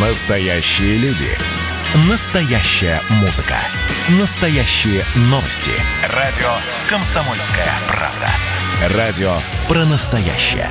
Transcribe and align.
Настоящие 0.00 0.96
люди. 0.98 1.26
Настоящая 2.08 3.00
музыка. 3.20 3.56
Настоящие 4.20 5.02
новости. 5.22 5.72
Радио 6.14 6.46
«Комсомольская 6.88 7.66
правда». 7.88 8.28
Радио 8.96 9.32
про 9.66 9.84
настоящее. 9.86 10.68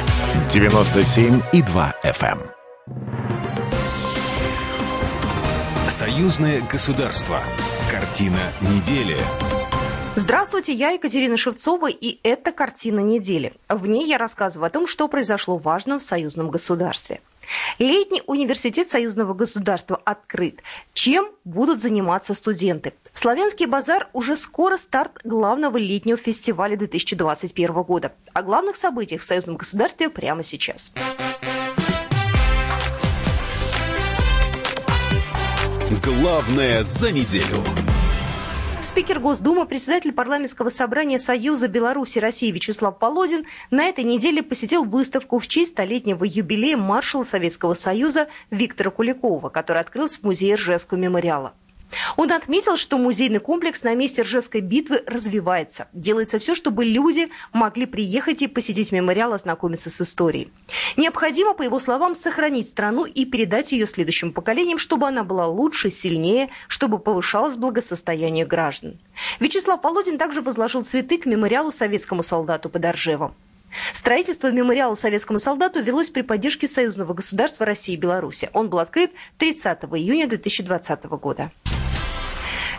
97,2 0.47 1.93
FM. 2.05 2.39
эм. 2.39 2.51
Союзное 5.89 6.61
государство. 6.61 7.41
Картина 7.91 8.39
недели. 8.61 9.17
Здравствуйте, 10.15 10.71
я 10.71 10.91
Екатерина 10.91 11.35
Шевцова, 11.35 11.89
и 11.89 12.21
это 12.23 12.53
«Картина 12.53 13.01
недели». 13.01 13.51
В 13.67 13.87
ней 13.87 14.07
я 14.07 14.17
рассказываю 14.17 14.67
о 14.67 14.69
том, 14.69 14.87
что 14.87 15.09
произошло 15.09 15.57
важно 15.57 15.99
в 15.99 16.01
союзном 16.01 16.49
государстве. 16.49 17.19
Летний 17.79 18.21
университет 18.27 18.89
союзного 18.89 19.33
государства 19.33 20.01
открыт. 20.03 20.61
Чем 20.93 21.29
будут 21.43 21.81
заниматься 21.81 22.33
студенты? 22.33 22.93
Славянский 23.13 23.65
базар 23.65 24.07
уже 24.13 24.35
скоро 24.35 24.77
старт 24.77 25.19
главного 25.23 25.77
летнего 25.77 26.17
фестиваля 26.17 26.77
2021 26.77 27.73
года. 27.83 28.13
О 28.33 28.43
главных 28.43 28.75
событиях 28.75 29.21
в 29.21 29.25
союзном 29.25 29.57
государстве 29.57 30.09
прямо 30.09 30.43
сейчас. 30.43 30.93
Главное 36.03 36.83
за 36.83 37.11
неделю. 37.11 37.86
Спикер 38.87 39.19
Госдумы, 39.19 39.65
председатель 39.65 40.13
парламентского 40.13 40.69
собрания 40.69 41.19
Союза 41.19 41.67
Беларуси 41.67 42.19
России 42.19 42.51
Вячеслав 42.51 42.95
Володин 43.01 43.45
на 43.69 43.83
этой 43.83 44.05
неделе 44.05 44.41
посетил 44.41 44.85
выставку 44.85 45.39
в 45.39 45.47
честь 45.49 45.71
столетнего 45.71 46.23
юбилея 46.23 46.77
маршала 46.77 47.23
Советского 47.23 47.73
Союза 47.73 48.29
Виктора 48.49 48.89
Куликова, 48.89 49.49
который 49.49 49.81
открылся 49.81 50.21
в 50.21 50.23
музее 50.23 50.55
Ржевского 50.55 50.97
мемориала. 50.97 51.53
Он 52.15 52.31
отметил, 52.31 52.77
что 52.77 52.97
музейный 52.97 53.39
комплекс 53.39 53.83
на 53.83 53.95
месте 53.95 54.23
Ржевской 54.23 54.61
битвы 54.61 55.03
развивается. 55.05 55.87
Делается 55.93 56.39
все, 56.39 56.55
чтобы 56.55 56.85
люди 56.85 57.29
могли 57.53 57.85
приехать 57.85 58.41
и 58.41 58.47
посетить 58.47 58.91
мемориал, 58.91 59.33
ознакомиться 59.33 59.89
с 59.89 60.01
историей. 60.01 60.51
Необходимо, 60.97 61.53
по 61.53 61.61
его 61.61 61.79
словам, 61.79 62.15
сохранить 62.15 62.69
страну 62.69 63.05
и 63.05 63.25
передать 63.25 63.71
ее 63.71 63.87
следующим 63.87 64.33
поколениям, 64.33 64.79
чтобы 64.79 65.07
она 65.07 65.23
была 65.23 65.47
лучше, 65.47 65.89
сильнее, 65.89 66.49
чтобы 66.67 66.99
повышалось 66.99 67.55
благосостояние 67.55 68.45
граждан. 68.45 68.99
Вячеслав 69.39 69.83
Володин 69.83 70.17
также 70.17 70.41
возложил 70.41 70.83
цветы 70.83 71.17
к 71.17 71.25
мемориалу 71.25 71.71
советскому 71.71 72.23
солдату 72.23 72.69
под 72.69 72.85
Оржевом. 72.85 73.35
Строительство 73.93 74.49
мемориала 74.49 74.95
советскому 74.95 75.39
солдату 75.39 75.81
велось 75.81 76.09
при 76.09 76.21
поддержке 76.21 76.67
союзного 76.67 77.13
государства 77.13 77.65
России 77.65 77.93
и 77.93 77.97
Беларуси. 77.97 78.49
Он 78.53 78.69
был 78.69 78.79
открыт 78.79 79.11
30 79.37 79.83
июня 79.83 80.27
2020 80.27 81.05
года. 81.05 81.51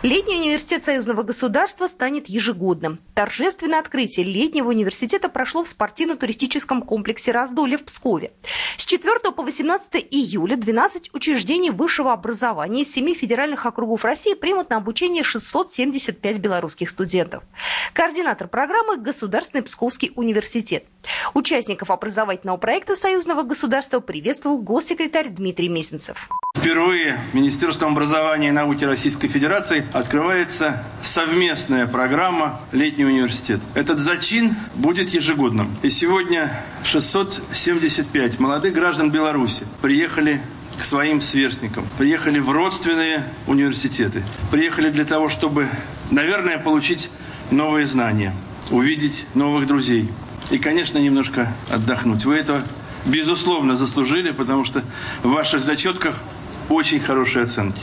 Летний 0.01 0.37
университет 0.37 0.81
союзного 0.81 1.23
государства 1.23 1.87
станет 1.87 2.29
ежегодным. 2.29 2.99
Торжественное 3.15 3.79
открытие 3.79 4.25
летнего 4.25 4.69
университета 4.69 5.27
прошло 5.27 5.61
в 5.61 5.67
спортивно-туристическом 5.67 6.83
комплексе 6.83 7.33
«Раздолье» 7.33 7.77
в 7.77 7.83
Пскове. 7.83 8.31
С 8.77 8.85
4 8.85 9.19
по 9.35 9.43
18 9.43 10.07
июля 10.09 10.55
12 10.55 11.13
учреждений 11.13 11.69
высшего 11.69 12.13
образования 12.13 12.83
из 12.83 12.93
7 12.93 13.13
федеральных 13.13 13.65
округов 13.65 14.05
России 14.05 14.35
примут 14.35 14.69
на 14.69 14.77
обучение 14.77 15.21
675 15.21 16.37
белорусских 16.37 16.89
студентов. 16.89 17.43
Координатор 17.91 18.47
программы– 18.47 18.95
Государственный 18.97 19.63
Псковский 19.63 20.13
университет. 20.15 20.85
Участников 21.33 21.91
образовательного 21.91 22.55
проекта 22.55 22.95
союзного 22.95 23.43
государства 23.43 23.99
приветствовал 23.99 24.59
госсекретарь 24.59 25.27
Дмитрий 25.27 25.67
Месенцев. 25.67 26.29
Впервые 26.57 27.17
Министерством 27.33 27.93
образования 27.93 28.49
и 28.49 28.51
науки 28.51 28.83
Российской 28.83 29.27
Федерации 29.27 29.85
открывается 29.93 30.83
совместная 31.01 31.87
программа 31.87 32.61
«Летний 32.71 33.05
университет». 33.05 33.61
Этот 33.73 33.99
зачин 33.99 34.55
будет 34.75 35.09
ежегодным. 35.09 35.75
И 35.81 35.89
сегодня 35.89 36.51
675 36.83 38.39
молодых 38.39 38.73
граждан 38.73 39.11
Беларуси 39.11 39.65
приехали 39.81 40.41
к 40.79 40.85
своим 40.85 41.19
сверстникам, 41.19 41.85
приехали 41.97 42.39
в 42.39 42.51
родственные 42.51 43.23
университеты, 43.47 44.23
приехали 44.49 44.89
для 44.89 45.05
того, 45.05 45.27
чтобы, 45.27 45.67
наверное, 46.09 46.57
получить 46.57 47.11
новые 47.51 47.85
знания, 47.85 48.33
увидеть 48.71 49.27
новых 49.33 49.67
друзей 49.67 50.09
и, 50.51 50.57
конечно, 50.57 50.97
немножко 50.97 51.53
отдохнуть. 51.69 52.25
Вы 52.25 52.35
это, 52.35 52.63
безусловно, 53.05 53.75
заслужили, 53.75 54.31
потому 54.31 54.63
что 54.63 54.81
в 55.23 55.29
ваших 55.29 55.63
зачетках 55.63 56.21
очень 56.69 56.99
хорошие 56.99 57.43
оценки. 57.43 57.81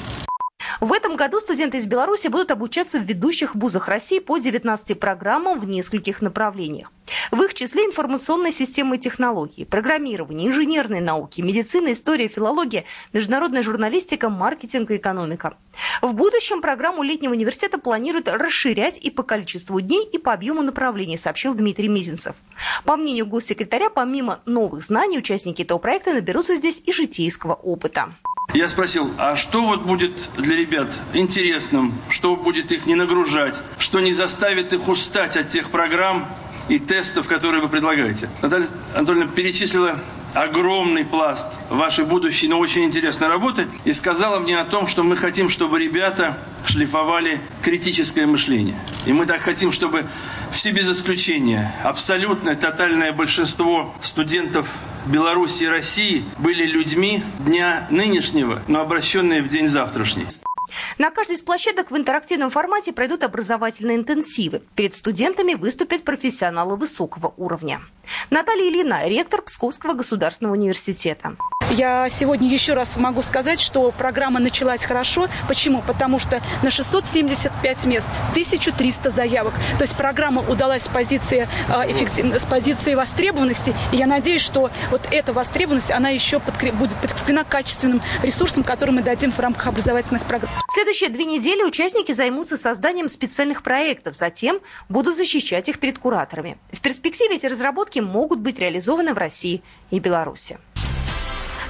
В 0.81 0.93
этом 0.93 1.17
году 1.17 1.41
студенты 1.41 1.79
из 1.79 1.87
Беларуси 1.87 2.29
будут 2.29 2.51
обучаться 2.51 2.99
в 2.99 3.03
ведущих 3.03 3.55
вузах 3.55 3.89
России 3.89 4.19
по 4.19 4.39
19 4.39 4.99
программам 5.01 5.59
в 5.59 5.67
нескольких 5.67 6.21
направлениях. 6.21 6.93
В 7.31 7.41
их 7.43 7.55
числе 7.55 7.85
информационные 7.85 8.53
системы 8.53 8.97
и 8.97 8.99
технологии, 8.99 9.65
программирование, 9.65 10.49
инженерные 10.49 11.01
науки, 11.01 11.41
медицина, 11.41 11.93
история, 11.93 12.29
филология, 12.29 12.85
международная 13.13 13.63
журналистика, 13.63 14.29
маркетинг 14.29 14.91
и 14.91 14.97
экономика. 14.97 15.57
В 16.03 16.15
будущем 16.15 16.61
программу 16.61 17.03
летнего 17.03 17.33
университета 17.33 17.79
планируют 17.79 18.29
расширять 18.29 18.99
и 18.99 19.11
по 19.11 19.23
количеству 19.23 19.81
дней, 19.81 20.05
и 20.05 20.19
по 20.19 20.33
объему 20.33 20.63
направлений, 20.63 21.17
сообщил 21.17 21.55
Дмитрий 21.55 21.89
Мизинцев. 21.89 22.37
По 22.85 22.97
мнению 22.97 23.27
госсекретаря, 23.27 23.89
помимо 23.89 24.41
новых 24.45 24.83
знаний, 24.83 25.19
участники 25.19 25.63
этого 25.63 25.79
проекта 25.79 26.13
наберутся 26.13 26.57
здесь 26.57 26.83
и 26.85 26.93
житейского 26.93 27.55
опыта. 27.55 28.15
Я 28.57 28.71
спросил, 28.71 29.13
а 29.19 29.37
что 29.37 29.67
вот 29.67 29.83
будет 29.83 30.31
для 30.39 30.57
ребят 30.57 30.89
интересным, 31.13 31.93
что 32.09 32.37
будет 32.37 32.73
их 32.73 32.87
не 32.87 32.95
нагружать, 32.95 33.63
что 33.79 34.01
не 34.01 34.15
заставит 34.15 34.73
их 34.73 34.89
устать 34.89 35.37
от 35.37 35.49
тех 35.49 35.69
программ 35.69 36.27
и 36.71 36.79
тестов, 36.79 37.29
которые 37.29 37.61
вы 37.61 37.69
предлагаете? 37.69 38.31
Наталья 38.41 38.67
Анатольевна 38.95 39.27
перечислила 39.27 40.01
огромный 40.33 41.05
пласт 41.05 41.49
вашей 41.69 42.07
будущей, 42.07 42.49
но 42.49 42.59
очень 42.59 42.85
интересной 42.85 43.29
работы 43.29 43.69
и 43.85 43.93
сказала 43.93 44.39
мне 44.39 44.59
о 44.59 44.65
том, 44.65 44.87
что 44.87 45.03
мы 45.03 45.19
хотим, 45.19 45.51
чтобы 45.51 45.79
ребята 45.79 46.39
шлифовали 46.67 47.39
критическое 47.61 48.25
мышление. 48.25 48.79
И 49.05 49.13
мы 49.13 49.27
так 49.27 49.43
хотим, 49.43 49.71
чтобы 49.71 50.07
все 50.51 50.71
без 50.71 50.91
исключения, 50.91 51.75
абсолютное, 51.85 52.57
тотальное 52.57 53.13
большинство 53.13 53.95
студентов 54.01 54.67
Беларуси 55.07 55.65
и 55.65 55.69
России 55.69 56.25
были 56.39 56.65
людьми 56.65 57.23
дня 57.39 57.87
нынешнего, 57.91 58.61
но 58.67 58.81
обращенные 58.81 59.41
в 59.41 59.49
день 59.49 59.69
завтрашний. 59.69 60.27
На 60.99 61.11
каждой 61.11 61.37
из 61.37 61.43
площадок 61.43 61.93
в 61.93 61.97
интерактивном 61.97 62.51
формате 62.51 62.93
пройдут 62.93 63.23
образовательные 63.23 63.99
интенсивы. 63.99 64.63
Перед 64.75 64.97
студентами 64.97 65.55
выступят 65.55 66.03
профессионалы 66.03 66.77
высокого 66.77 67.33
уровня. 67.37 67.81
Наталья 68.29 68.69
Ильина, 68.69 69.07
ректор 69.07 69.41
Псковского 69.41 69.93
государственного 69.93 70.55
университета. 70.55 71.37
Я 71.71 72.09
сегодня 72.09 72.49
еще 72.49 72.75
раз 72.75 72.97
могу 72.97 73.23
сказать, 73.23 73.61
что 73.61 73.93
программа 73.93 74.41
началась 74.41 74.85
хорошо. 74.85 75.29
Почему? 75.49 75.83
Потому 75.83 76.19
что 76.19 76.41
на 76.63 76.71
675 76.71 77.87
мест 77.87 78.07
1300 78.33 79.11
заявок. 79.11 79.55
То 79.79 79.83
есть 79.83 79.97
программа 79.97 80.43
удалась 80.43 80.83
с 80.83 80.89
позиции, 80.89 81.49
э, 81.69 81.91
эффектив... 81.91 82.41
с 82.41 82.45
позиции 82.47 82.95
востребованности. 82.95 83.75
И 83.93 83.97
я 83.97 84.07
надеюсь, 84.07 84.43
что 84.43 84.71
вот 84.91 85.09
эта 85.11 85.33
востребованность, 85.33 85.91
она 85.91 86.09
еще 86.09 86.41
подкреп... 86.41 86.75
будет 86.75 86.97
подкреплена 86.99 87.45
качественным 87.45 88.01
ресурсом, 88.23 88.63
который 88.63 88.91
мы 88.91 89.03
дадим 89.03 89.33
в 89.33 89.39
рамках 89.39 89.69
образовательных 89.69 90.23
программ. 90.23 90.51
В 90.69 90.75
следующие 90.75 91.11
две 91.11 91.25
недели 91.25 91.63
участники 91.65 92.13
займутся 92.13 92.57
созданием 92.57 93.09
специальных 93.09 93.63
проектов, 93.63 94.15
затем 94.15 94.61
будут 94.89 95.17
защищать 95.17 95.69
их 95.69 95.81
перед 95.81 95.99
кураторами. 95.99 96.59
В 96.73 96.81
перспективе 96.81 97.37
эти 97.37 97.47
разработки 97.47 97.99
могут 97.99 98.16
быть 98.25 98.59
реализованы 98.59 99.13
в 99.13 99.19
России 99.19 99.63
и 99.91 99.99
Беларуси. 99.99 100.59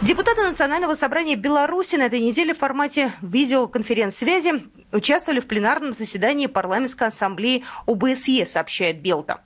Депутаты 0.02 0.42
Национального 0.42 0.94
собрания 0.94 1.36
Беларуси 1.36 1.96
на 1.96 2.02
этой 2.02 2.20
неделе 2.20 2.52
в 2.54 2.58
формате 2.58 3.12
видеоконференц-связи 3.22 4.62
участвовали 4.93 5.40
в 5.40 5.46
пленарном 5.46 5.93
заседании 5.93 6.46
парламентской 6.46 7.08
ассамблеи 7.08 7.64
ОБСЕ, 7.87 8.44
сообщает 8.46 9.00
Белта. 9.00 9.40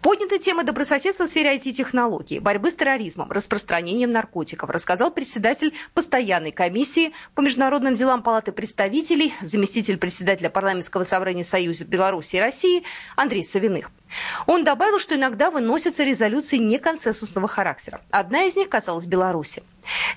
Подняты 0.00 0.38
темы 0.38 0.64
добрососедства 0.64 1.24
в 1.24 1.28
сфере 1.28 1.56
IT-технологий, 1.56 2.38
борьбы 2.38 2.70
с 2.70 2.76
терроризмом, 2.76 3.30
распространением 3.30 4.12
наркотиков, 4.12 4.70
рассказал 4.70 5.10
председатель 5.10 5.72
постоянной 5.94 6.52
комиссии 6.52 7.12
по 7.34 7.40
международным 7.40 7.94
делам 7.94 8.22
Палаты 8.22 8.52
представителей, 8.52 9.32
заместитель 9.40 9.98
председателя 9.98 10.50
парламентского 10.50 11.04
собрания 11.04 11.44
Союза 11.44 11.84
Беларуси 11.84 12.36
и 12.36 12.40
России 12.40 12.82
Андрей 13.16 13.44
Савиных. 13.44 13.90
Он 14.46 14.64
добавил, 14.64 14.98
что 14.98 15.14
иногда 15.14 15.50
выносятся 15.50 16.04
резолюции 16.04 16.56
неконсенсусного 16.56 17.48
характера. 17.48 18.00
Одна 18.10 18.44
из 18.44 18.56
них 18.56 18.68
касалась 18.68 19.06
Беларуси. 19.06 19.62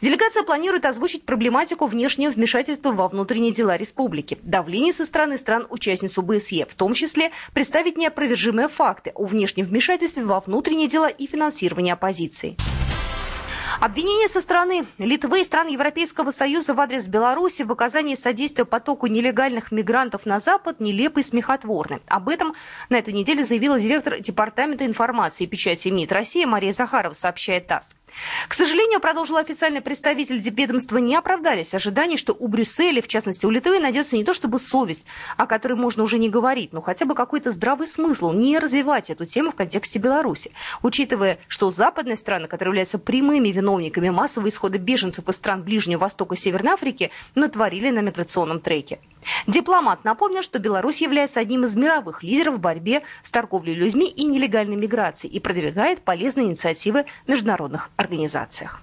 Делегация 0.01 0.43
планирует 0.43 0.85
озвучить 0.85 1.25
проблематику 1.25 1.87
внешнего 1.87 2.31
вмешательства 2.31 2.91
во 2.91 3.07
внутренние 3.07 3.51
дела 3.51 3.77
республики, 3.77 4.37
давление 4.43 4.93
со 4.93 5.05
стороны 5.05 5.37
стран-участниц 5.37 6.17
ОБСЕ, 6.17 6.65
в 6.69 6.75
том 6.75 6.93
числе 6.93 7.31
представить 7.53 7.97
неопровержимые 7.97 8.67
факты 8.67 9.11
о 9.15 9.25
внешнем 9.25 9.65
вмешательстве 9.65 10.23
во 10.23 10.39
внутренние 10.39 10.87
дела 10.87 11.07
и 11.07 11.27
финансировании 11.27 11.93
оппозиции. 11.93 12.55
Обвинения 13.81 14.27
со 14.27 14.41
стороны 14.41 14.85
Литвы 14.97 15.41
и 15.41 15.43
стран 15.43 15.67
Европейского 15.67 16.31
Союза 16.31 16.73
в 16.73 16.79
адрес 16.79 17.07
Беларуси 17.07 17.63
в 17.63 17.71
оказании 17.71 18.15
содействия 18.15 18.65
потоку 18.65 19.07
нелегальных 19.07 19.71
мигрантов 19.71 20.25
на 20.25 20.39
Запад 20.39 20.79
нелепы 20.79 21.19
и 21.19 21.23
смехотворны. 21.23 21.99
Об 22.07 22.29
этом 22.29 22.55
на 22.89 22.97
этой 22.97 23.13
неделе 23.13 23.43
заявила 23.43 23.79
директор 23.79 24.19
Департамента 24.19 24.85
информации 24.85 25.43
и 25.43 25.47
печати 25.47 25.89
МИД 25.89 26.11
России 26.13 26.45
Мария 26.45 26.71
Захарова, 26.71 27.13
сообщает 27.13 27.67
ТАСС. 27.67 27.95
К 28.47 28.53
сожалению, 28.53 28.99
продолжил 28.99 29.37
официальный 29.37 29.81
представитель 29.81 30.39
дипведомства, 30.39 30.97
не 30.97 31.15
оправдались 31.15 31.73
ожиданий, 31.73 32.17
что 32.17 32.33
у 32.33 32.47
Брюсселя, 32.47 33.01
в 33.01 33.07
частности 33.07 33.45
у 33.45 33.49
Литвы, 33.49 33.79
найдется 33.79 34.15
не 34.15 34.23
то 34.23 34.33
чтобы 34.33 34.59
совесть, 34.59 35.05
о 35.37 35.45
которой 35.45 35.73
можно 35.73 36.03
уже 36.03 36.17
не 36.17 36.29
говорить, 36.29 36.73
но 36.73 36.81
хотя 36.81 37.05
бы 37.05 37.15
какой-то 37.15 37.51
здравый 37.51 37.87
смысл 37.87 38.31
не 38.31 38.59
развивать 38.59 39.09
эту 39.09 39.25
тему 39.25 39.51
в 39.51 39.55
контексте 39.55 39.99
Беларуси, 39.99 40.51
учитывая, 40.81 41.39
что 41.47 41.71
западные 41.71 42.15
страны, 42.15 42.47
которые 42.47 42.71
являются 42.71 42.99
прямыми 42.99 43.49
виновниками 43.49 44.09
массового 44.09 44.49
исхода 44.49 44.77
беженцев 44.77 45.27
из 45.27 45.35
стран 45.35 45.63
Ближнего 45.63 46.01
Востока 46.01 46.35
и 46.35 46.37
Северной 46.37 46.73
Африки, 46.73 47.11
натворили 47.35 47.89
на 47.89 47.99
миграционном 47.99 48.59
треке. 48.59 48.99
Дипломат 49.47 50.03
напомнил, 50.03 50.41
что 50.41 50.59
Беларусь 50.59 51.01
является 51.01 51.39
одним 51.39 51.63
из 51.63 51.75
мировых 51.75 52.23
лидеров 52.23 52.55
в 52.55 52.59
борьбе 52.59 53.03
с 53.21 53.31
торговлей 53.31 53.73
людьми 53.73 54.07
и 54.07 54.25
нелегальной 54.25 54.75
миграцией 54.75 55.33
и 55.33 55.39
продвигает 55.39 56.01
полезные 56.01 56.47
инициативы 56.47 57.05
в 57.25 57.29
международных 57.29 57.89
организациях. 57.97 58.81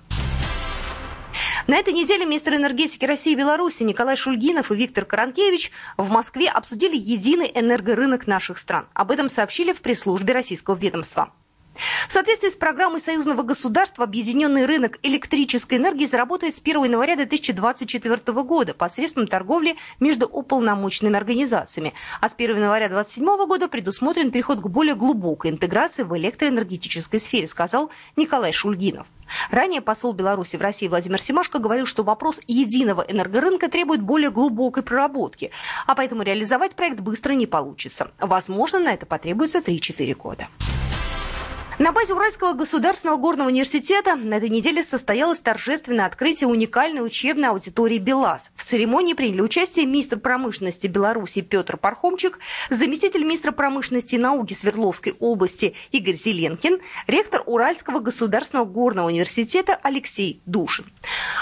На 1.67 1.77
этой 1.77 1.95
неделе 1.95 2.27
министр 2.27 2.55
энергетики 2.55 3.05
России 3.05 3.33
и 3.33 3.37
Беларуси 3.37 3.85
Николай 3.85 4.17
Шульгинов 4.17 4.73
и 4.73 4.77
Виктор 4.77 5.05
Каранкевич 5.05 5.71
в 5.97 6.11
Москве 6.11 6.49
обсудили 6.49 6.97
единый 6.97 7.51
энергорынок 7.55 8.27
наших 8.27 8.59
стран. 8.59 8.87
Об 8.95 9.13
этом 9.13 9.29
сообщили 9.29 9.73
в 9.73 9.81
пресс-службе 9.81 10.35
российского 10.35 10.75
ведомства. 10.75 11.33
В 11.75 12.13
соответствии 12.13 12.51
с 12.51 12.57
программой 12.57 13.01
союзного 13.01 13.43
государства 13.43 14.05
объединенный 14.05 14.67
рынок 14.67 14.99
электрической 15.03 15.79
энергии 15.79 16.05
заработает 16.05 16.55
с 16.55 16.61
1 16.61 16.85
января 16.85 17.17
2024 17.17 18.43
года 18.43 18.75
посредством 18.75 19.27
торговли 19.27 19.77
между 19.99 20.27
уполномоченными 20.27 21.17
организациями. 21.17 21.95
А 22.21 22.29
с 22.29 22.35
1 22.35 22.57
января 22.59 22.89
2027 22.89 23.47
года 23.47 23.69
предусмотрен 23.69 24.31
переход 24.31 24.61
к 24.61 24.67
более 24.67 24.95
глубокой 24.95 25.51
интеграции 25.51 26.03
в 26.03 26.17
электроэнергетической 26.17 27.19
сфере, 27.19 27.47
сказал 27.47 27.91
Николай 28.17 28.53
Шульгинов. 28.53 29.07
Ранее 29.51 29.81
посол 29.81 30.13
Беларуси 30.13 30.57
в 30.57 30.61
России 30.61 30.89
Владимир 30.89 31.21
Семашко 31.21 31.59
говорил, 31.59 31.87
что 31.87 32.03
вопрос 32.03 32.41
единого 32.47 33.03
энергорынка 33.03 33.69
требует 33.69 34.03
более 34.03 34.31
глубокой 34.31 34.83
проработки, 34.83 35.51
а 35.87 35.95
поэтому 35.95 36.23
реализовать 36.23 36.75
проект 36.75 37.01
быстро 37.01 37.33
не 37.33 37.47
получится. 37.47 38.11
Возможно, 38.21 38.81
на 38.81 38.93
это 38.93 39.07
потребуется 39.07 39.61
3-4 39.61 40.15
года. 40.15 40.49
На 41.79 41.91
базе 41.91 42.13
Уральского 42.13 42.53
государственного 42.53 43.17
горного 43.17 43.49
университета 43.49 44.15
на 44.15 44.35
этой 44.35 44.51
неделе 44.51 44.85
состоялось 44.85 45.41
торжественное 45.41 46.05
открытие 46.05 46.47
уникальной 46.49 47.05
учебной 47.05 47.49
аудитории 47.49 47.99
«БелАЗ». 47.99 48.51
В 48.55 48.63
церемонии 48.63 49.15
приняли 49.15 49.41
участие 49.41 49.87
министр 49.87 50.19
промышленности 50.19 50.87
Беларуси 50.87 51.41
Петр 51.41 51.79
Пархомчик, 51.79 52.39
заместитель 52.69 53.25
министра 53.25 53.53
промышленности 53.53 54.17
и 54.17 54.19
науки 54.19 54.53
Свердловской 54.53 55.17
области 55.19 55.75
Игорь 55.93 56.15
Зеленкин, 56.15 56.79
ректор 57.07 57.43
Уральского 57.47 58.01
государственного 58.01 58.67
горного 58.67 59.07
университета 59.07 59.79
Алексей 59.83 60.43
Душин. 60.45 60.85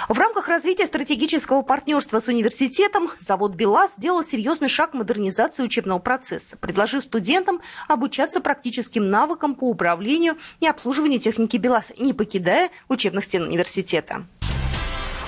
В 0.09 0.17
рамках 0.19 0.49
развития 0.49 0.87
стратегического 0.87 1.63
партнерства 1.63 2.21
с 2.21 2.29
университетом 2.29 3.11
завод 3.19 3.55
«БелАЗ» 3.55 3.95
сделал 3.97 4.23
серьезный 4.23 4.69
шаг 4.69 4.95
модернизации 4.95 5.65
учебного 5.65 5.99
процесса, 5.99 6.57
предложив 6.57 7.03
студентам 7.03 7.61
обучаться 7.89 8.41
практическим 8.41 9.09
навыкам 9.09 9.55
по 9.55 9.65
управлению 9.65 10.20
управлению 10.21 10.37
и 10.61 10.67
обслуживанию 10.67 11.19
техники 11.19 11.57
БелАЗ, 11.57 11.93
не 11.99 12.13
покидая 12.13 12.71
учебных 12.89 13.25
стен 13.25 13.43
университета. 13.43 14.27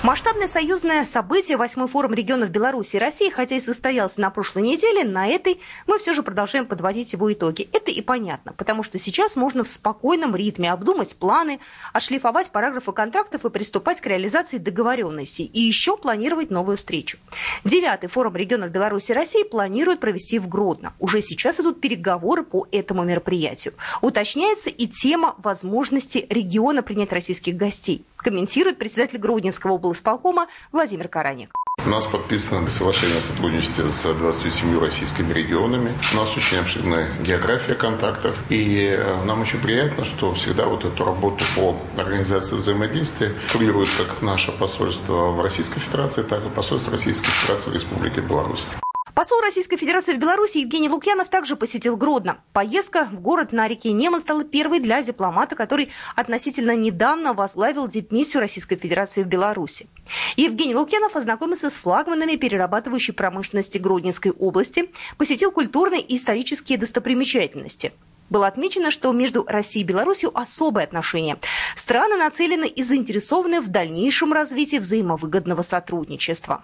Масштабное 0.03 0.47
союзное 0.49 1.05
событие, 1.05 1.55
восьмой 1.55 1.87
форум 1.87 2.13
регионов 2.13 2.49
Беларуси 2.49 2.97
и 2.97 2.99
России, 2.99 3.29
хотя 3.29 3.55
и 3.55 3.61
состоялся 3.61 4.19
на 4.19 4.31
прошлой 4.31 4.63
неделе, 4.63 5.05
на 5.05 5.27
этой 5.27 5.61
мы 5.87 5.97
все 5.97 6.13
же 6.13 6.23
продолжаем 6.23 6.65
подводить 6.65 7.13
его 7.13 7.31
итоги. 7.31 7.69
Это 7.71 7.89
и 7.89 8.01
понятно, 8.01 8.51
потому 8.51 8.83
что 8.83 8.99
сейчас 8.99 9.37
можно 9.37 9.63
в 9.63 9.67
спокойном 9.69 10.35
ритме 10.35 10.73
обдумать 10.73 11.15
планы, 11.15 11.61
отшлифовать 11.93 12.51
параграфы 12.51 12.91
контрактов 12.91 13.45
и 13.45 13.49
приступать 13.49 14.01
к 14.01 14.05
реализации 14.05 14.57
договоренностей. 14.57 15.45
И 15.45 15.61
еще 15.61 15.95
планировать 15.95 16.51
новую 16.51 16.75
встречу. 16.75 17.17
Девятый 17.63 18.09
форум 18.09 18.35
регионов 18.35 18.71
Беларуси 18.71 19.13
и 19.13 19.15
России 19.15 19.43
планируют 19.43 20.01
провести 20.01 20.37
в 20.37 20.49
Гродно. 20.49 20.93
Уже 20.99 21.21
сейчас 21.21 21.61
идут 21.61 21.79
переговоры 21.79 22.43
по 22.43 22.67
этому 22.73 23.05
мероприятию. 23.05 23.73
Уточняется 24.01 24.69
и 24.69 24.85
тема 24.85 25.35
возможности 25.37 26.27
региона 26.29 26.83
принять 26.83 27.13
российских 27.13 27.55
гостей 27.55 28.05
комментирует 28.23 28.79
председатель 28.79 29.19
Гродненского 29.19 29.73
облсполкома 29.73 30.47
Владимир 30.71 31.07
Караник. 31.07 31.53
У 31.85 31.89
нас 31.89 32.05
подписано 32.05 32.69
соглашение 32.69 33.17
о 33.17 33.21
сотрудничестве 33.21 33.85
с 33.87 34.13
27 34.13 34.79
российскими 34.79 35.33
регионами. 35.33 35.91
У 36.13 36.15
нас 36.15 36.35
очень 36.37 36.57
обширная 36.57 37.09
география 37.21 37.73
контактов. 37.73 38.39
И 38.49 38.95
э, 38.97 39.23
нам 39.25 39.41
очень 39.41 39.59
приятно, 39.59 40.03
что 40.05 40.33
всегда 40.33 40.65
вот 40.67 40.85
эту 40.85 41.03
работу 41.03 41.43
по 41.55 41.75
организации 41.99 42.55
взаимодействия 42.55 43.33
курирует 43.51 43.89
как 43.97 44.21
наше 44.21 44.51
посольство 44.51 45.31
в 45.31 45.41
Российской 45.41 45.79
Федерации, 45.79 46.21
так 46.21 46.45
и 46.45 46.49
посольство 46.49 46.93
Российской 46.93 47.31
Федерации 47.31 47.71
в 47.71 47.73
Республике 47.73 48.21
Беларусь. 48.21 48.65
Посол 49.13 49.41
Российской 49.41 49.77
Федерации 49.77 50.13
в 50.13 50.17
Беларуси 50.17 50.57
Евгений 50.57 50.89
Лукьянов 50.89 51.29
также 51.29 51.55
посетил 51.55 51.95
Гродно. 51.95 52.39
Поездка 52.51 53.05
в 53.05 53.21
город 53.21 53.51
на 53.51 53.67
реке 53.67 53.91
Неман 53.91 54.21
стала 54.21 54.43
первой 54.43 54.79
для 54.79 55.03
дипломата, 55.03 55.55
который 55.55 55.89
относительно 56.15 56.75
недавно 56.75 57.33
возглавил 57.33 57.87
дипмиссию 57.87 58.41
Российской 58.41 58.75
Федерации 58.75 59.21
в 59.21 59.27
Беларуси. 59.27 59.87
Евгений 60.35 60.73
Лукьянов 60.73 61.15
ознакомился 61.15 61.69
с 61.69 61.77
флагманами 61.77 62.37
перерабатывающей 62.37 63.13
промышленности 63.13 63.77
Гродненской 63.77 64.31
области, 64.31 64.89
посетил 65.17 65.51
культурные 65.51 66.01
и 66.01 66.15
исторические 66.15 66.79
достопримечательности. 66.79 67.93
Было 68.31 68.47
отмечено, 68.47 68.89
что 68.89 69.11
между 69.11 69.45
Россией 69.47 69.85
и 69.85 69.87
Беларусью 69.87 70.35
особые 70.35 70.85
отношения. 70.85 71.37
Страны 71.75 72.17
нацелены 72.17 72.65
и 72.65 72.81
заинтересованы 72.81 73.61
в 73.61 73.67
дальнейшем 73.67 74.33
развитии 74.33 74.77
взаимовыгодного 74.77 75.61
сотрудничества. 75.61 76.63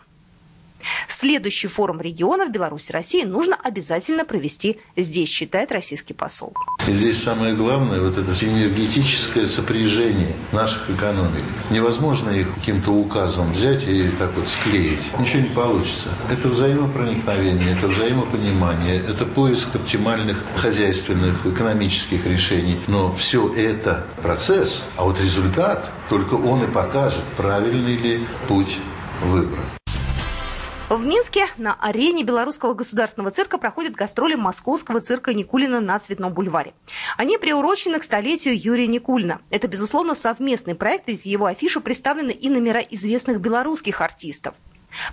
Следующий 1.08 1.68
форум 1.68 2.02
регионов 2.02 2.52
Беларуси 2.52 2.92
России 2.92 3.24
нужно 3.24 3.56
обязательно 3.56 4.26
провести 4.26 4.80
здесь, 4.96 5.30
считает 5.30 5.72
российский 5.72 6.14
посол. 6.14 6.54
Здесь 6.88 7.22
самое 7.22 7.54
главное, 7.54 8.00
вот 8.00 8.18
это 8.18 8.34
синергетическое 8.34 9.46
сопряжение 9.48 10.34
наших 10.52 10.90
экономик. 10.90 11.44
Невозможно 11.70 12.30
их 12.30 12.54
каким-то 12.56 12.92
указом 12.92 13.52
взять 13.54 13.84
и 13.88 14.10
так 14.18 14.32
вот 14.36 14.50
склеить. 14.50 15.02
Ничего 15.20 15.42
не 15.42 15.50
получится. 15.50 16.10
Это 16.32 16.48
взаимопроникновение, 16.48 17.74
это 17.78 17.88
взаимопонимание, 17.88 18.98
это 18.98 19.26
поиск 19.26 19.76
оптимальных 19.76 20.44
хозяйственных, 20.56 21.46
экономических 21.46 22.26
решений. 22.26 22.80
Но 22.88 23.16
все 23.16 23.54
это 23.54 24.06
процесс, 24.22 24.84
а 24.96 25.04
вот 25.04 25.20
результат, 25.20 25.92
только 26.10 26.36
он 26.36 26.64
и 26.64 26.68
покажет, 26.68 27.24
правильный 27.38 27.96
ли 27.96 28.28
путь 28.48 28.78
выбран. 29.24 29.66
В 30.90 31.06
Минске 31.06 31.46
на 31.58 31.76
арене 31.76 32.24
Белорусского 32.24 32.74
государственного 32.74 33.30
цирка 33.30 33.60
проходят 33.60 33.94
гастроли 33.94 34.34
московского 34.34 35.02
цирка 35.02 35.36
Никулина 35.36 35.82
на 35.82 36.00
Цветном 36.00 36.34
бульваре. 36.34 36.74
Они 37.16 37.38
приурочены 37.38 38.00
к 38.00 38.04
столетию 38.04 38.60
Юрия 38.60 38.88
Никулина. 38.88 39.40
Это, 39.52 39.68
безусловно, 39.68 40.16
совместный 40.16 40.74
проект, 40.74 41.08
ведь 41.08 41.28
его 41.28 41.46
афишу 41.46 41.82
представлены 41.82 42.32
и 42.32 42.50
номера 42.50 42.80
известных 42.80 43.40
белорусских 43.40 44.02
артистов. 44.02 44.56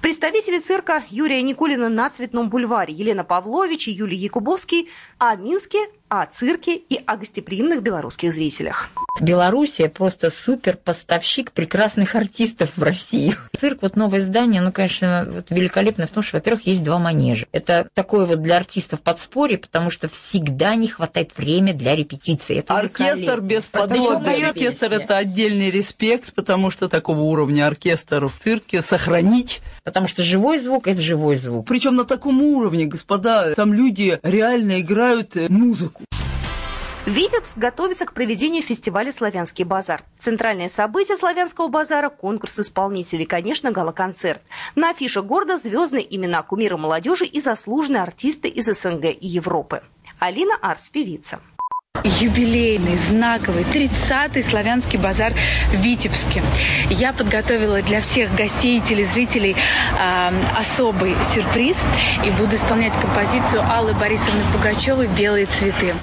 Представители 0.00 0.60
цирка 0.60 1.02
Юрия 1.10 1.42
Никулина 1.42 1.90
на 1.90 2.08
Цветном 2.08 2.48
бульваре 2.48 2.94
Елена 2.94 3.22
Павлович 3.22 3.88
и 3.88 3.92
Юлий 3.92 4.16
Якубовский 4.16 4.88
о 5.18 5.36
Минске 5.36 5.90
о 6.08 6.24
цирке 6.24 6.76
и 6.76 6.96
о 7.04 7.18
гостеприимных 7.18 7.82
белорусских 7.82 8.32
зрителях. 8.32 8.88
Белоруссия 9.20 9.88
просто 9.88 10.30
супер 10.30 10.76
поставщик 10.76 11.52
прекрасных 11.52 12.14
артистов 12.14 12.70
в 12.76 12.82
Россию. 12.82 13.34
Цирк, 13.58 13.78
вот 13.80 13.96
новое 13.96 14.20
здание, 14.20 14.60
ну, 14.60 14.72
конечно, 14.72 15.26
вот 15.30 15.50
великолепно 15.50 16.06
в 16.06 16.10
том, 16.10 16.22
что, 16.22 16.36
во-первых, 16.36 16.66
есть 16.66 16.84
два 16.84 16.98
манежа. 16.98 17.46
Это 17.52 17.88
такое 17.94 18.26
вот 18.26 18.42
для 18.42 18.56
артистов 18.56 19.00
подспорье, 19.00 19.58
потому 19.58 19.90
что 19.90 20.08
всегда 20.08 20.74
не 20.74 20.88
хватает 20.88 21.32
времени 21.36 21.72
для 21.72 21.96
репетиции. 21.96 22.58
Это 22.58 22.78
оркестр 22.78 23.40
бесподобный. 23.40 24.46
Оркестр– 24.46 24.86
это 24.92 25.16
отдельный 25.16 25.70
респект, 25.70 26.34
потому 26.34 26.70
что 26.70 26.88
такого 26.88 27.20
уровня 27.20 27.66
оркестр 27.66 28.26
в 28.26 28.36
цирке 28.36 28.82
сохранить. 28.82 29.60
Потому 29.84 30.08
что 30.08 30.22
живой 30.22 30.58
звук– 30.58 30.86
это 30.88 31.00
живой 31.00 31.36
звук. 31.36 31.66
Причем 31.66 31.96
на 31.96 32.04
таком 32.04 32.42
уровне, 32.42 32.86
господа, 32.86 33.54
там 33.54 33.72
люди 33.72 34.18
реально 34.22 34.80
играют 34.80 35.36
музыку 35.48 36.04
Витебск 37.06 37.56
готовится 37.56 38.04
к 38.04 38.12
проведению 38.12 38.64
фестиваля 38.64 39.12
«Славянский 39.12 39.62
базар». 39.62 40.02
Центральное 40.18 40.68
событие 40.68 41.16
«Славянского 41.16 41.68
базара»– 41.68 42.08
конкурс 42.10 42.58
исполнителей, 42.58 43.26
конечно, 43.26 43.70
гала-концерт. 43.70 44.42
На 44.74 44.90
афише 44.90 45.22
города 45.22 45.56
звездные 45.56 46.04
имена 46.16 46.42
кумира 46.42 46.76
молодежи 46.76 47.24
и 47.24 47.40
заслуженные 47.40 48.02
артисты 48.02 48.48
из 48.48 48.66
СНГ 48.66 49.04
и 49.04 49.26
Европы. 49.26 49.82
Алина 50.18 50.56
Арс, 50.60 50.90
певица. 50.90 51.38
юбилейный, 52.02 52.96
знаковый, 52.96 53.62
30-й 53.62 54.42
славянский 54.42 54.98
базар 54.98 55.32
в 55.70 55.76
Витебске. 55.76 56.42
Я 56.90 57.12
подготовила 57.12 57.82
для 57.82 58.00
всех 58.00 58.34
гостей 58.34 58.78
и 58.78 58.80
телезрителей 58.80 59.54
э, 59.96 60.44
особый 60.56 61.14
сюрприз 61.22 61.78
и 62.24 62.30
буду 62.32 62.56
исполнять 62.56 62.94
композицию 63.00 63.62
Аллы 63.62 63.94
Борисовны 63.94 64.42
Пугачевой 64.52 65.06
«Белые 65.06 65.46
цветы». 65.46 65.94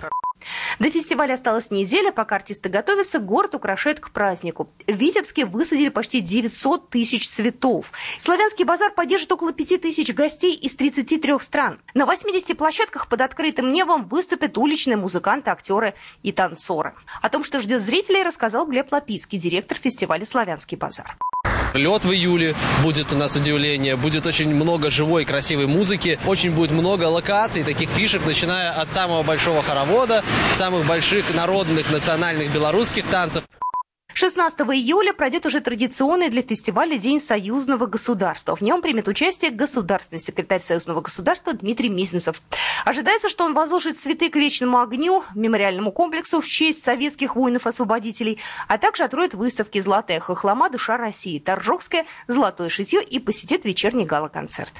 До 0.80 0.90
фестиваля 0.90 1.34
осталась 1.34 1.72
неделя, 1.72 2.12
пока 2.12 2.36
артисты 2.36 2.70
готовятся, 2.70 3.20
город 3.20 3.56
украшает 3.56 4.00
к 4.00 4.12
празднику. 4.12 4.70
В 4.88 4.92
Витебске 4.92 5.46
высадили 5.46 5.90
почти 5.90 6.22
900 6.22 6.90
тысяч 6.90 7.30
цветов. 7.30 7.92
Славянский 8.20 8.66
базар 8.66 8.92
поддержит 8.92 9.32
около 9.32 9.54
5 9.54 9.82
тысяч 9.82 10.14
гостей 10.14 10.56
из 10.56 10.76
33 10.76 11.40
стран. 11.40 11.80
На 11.94 12.06
80 12.06 12.58
площадках 12.58 13.08
под 13.08 13.22
открытым 13.22 13.72
небом 13.72 14.08
выступят 14.08 14.58
уличные 14.58 14.98
музыканты, 14.98 15.52
актеры 15.52 15.94
и 16.22 16.32
танцоры. 16.32 16.96
О 17.22 17.30
том, 17.30 17.44
что 17.44 17.60
ждет 17.60 17.82
зрителей, 17.82 18.24
рассказал 18.24 18.66
Глеб 18.66 18.92
Лапицкий, 18.92 19.38
директор 19.38 19.78
фестиваля 19.78 20.26
«Славянский 20.26 20.78
базар». 20.78 21.18
Лед 21.74 22.06
в 22.06 22.12
июле 22.12 22.56
будет 22.84 23.12
у 23.14 23.18
нас 23.18 23.36
удивление. 23.36 23.96
Будет 23.96 24.26
очень 24.26 24.54
много 24.54 24.92
живой, 24.92 25.26
красивой 25.26 25.68
музыки. 25.68 26.20
Очень 26.26 26.52
будет 26.52 26.72
много 26.72 27.06
локаций, 27.06 27.64
таких 27.64 27.90
фишек, 27.90 28.26
начиная 28.26 28.72
от 28.72 28.92
самого 28.92 29.24
большого 29.24 29.62
хоровода, 29.64 30.24
самых 30.54 30.86
больших 30.86 31.34
народных, 31.34 31.92
национальных 31.92 32.54
белорусских 32.54 33.06
танцев. 33.08 33.44
16 34.14 34.60
июля 34.62 35.12
пройдет 35.14 35.46
уже 35.46 35.60
традиционный 35.60 36.30
для 36.30 36.44
фестиваля 36.44 36.98
День 36.98 37.20
союзного 37.20 37.88
государства. 37.88 38.56
В 38.56 38.62
нем 38.62 38.82
примет 38.82 39.08
участие 39.08 39.50
государственный 39.50 40.20
секретарь 40.20 40.60
союзного 40.60 41.02
государства 41.02 41.54
Дмитрий 41.54 41.90
Мизинцев. 41.90 42.42
Ожидается, 42.86 43.28
что 43.28 43.44
он 43.44 43.54
возложит 43.54 43.98
цветы 43.98 44.30
к 44.30 44.36
вечному 44.36 44.80
огню, 44.80 45.24
мемориальному 45.34 45.92
комплексу 45.92 46.42
в 46.42 46.48
честь 46.48 46.84
советских 46.84 47.36
воинов-освободителей, 47.36 48.40
а 48.68 48.78
также 48.78 49.04
откроет 49.04 49.34
выставки 49.34 49.80
«Золотая 49.80 50.20
хохлома. 50.20 50.70
Душа 50.70 50.98
России», 50.98 51.40
«Торжокская», 51.40 52.06
«Золотое 52.28 52.70
шитье» 52.70 53.04
и 53.04 53.20
посетит 53.20 53.66
вечерний 53.66 54.06
гала-концерт. 54.06 54.74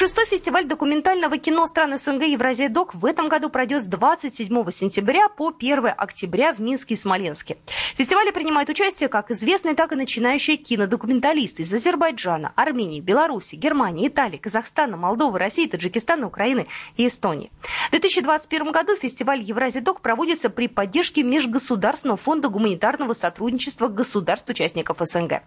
Шестой 0.00 0.24
фестиваль 0.24 0.64
документального 0.64 1.36
кино 1.36 1.66
стран 1.66 1.98
СНГ 1.98 2.22
Евразия 2.22 2.70
Док 2.70 2.94
в 2.94 3.04
этом 3.04 3.28
году 3.28 3.50
пройдет 3.50 3.82
с 3.82 3.84
27 3.84 4.70
сентября 4.70 5.28
по 5.28 5.52
1 5.54 5.88
октября 5.94 6.54
в 6.54 6.58
Минске 6.58 6.94
и 6.94 6.96
Смоленске. 6.96 7.58
В 7.66 7.98
фестивале 7.98 8.32
принимают 8.32 8.70
участие 8.70 9.10
как 9.10 9.30
известные, 9.30 9.74
так 9.74 9.92
и 9.92 9.96
начинающие 9.96 10.56
кинодокументалисты 10.56 11.64
из 11.64 11.74
Азербайджана, 11.74 12.54
Армении, 12.56 13.02
Беларуси, 13.02 13.56
Германии, 13.56 14.08
Италии, 14.08 14.38
Казахстана, 14.38 14.96
Молдовы, 14.96 15.38
России, 15.38 15.66
Таджикистана, 15.66 16.28
Украины 16.28 16.66
и 16.96 17.06
Эстонии. 17.06 17.52
В 17.88 17.90
2021 17.90 18.72
году 18.72 18.96
фестиваль 18.96 19.42
Евразия 19.42 19.82
Док 19.82 20.00
проводится 20.00 20.48
при 20.48 20.68
поддержке 20.68 21.22
Межгосударственного 21.22 22.16
фонда 22.16 22.48
гуманитарного 22.48 23.12
сотрудничества 23.12 23.88
государств-участников 23.88 24.96
СНГ. 25.00 25.42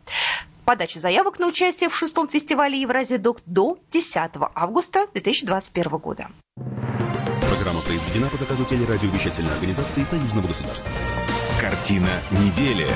Подача 0.65 0.99
заявок 0.99 1.39
на 1.39 1.47
участие 1.47 1.89
в 1.89 1.95
шестом 1.95 2.29
фестивале 2.29 2.79
Евразия 2.79 3.17
Док 3.17 3.41
до 3.45 3.77
10 3.91 4.31
августа 4.55 5.07
2021 5.13 5.97
года. 5.97 6.27
Программа 7.49 7.81
произведена 7.81 8.29
по 8.29 8.37
заказу 8.37 8.63
телерадиовещательной 8.65 9.51
организации 9.53 10.03
Союзного 10.03 10.47
государства. 10.47 10.91
Картина 11.59 12.09
недели. 12.31 12.87